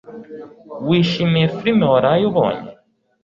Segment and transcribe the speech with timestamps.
[0.87, 2.69] Wishimiye firime waraye ubonye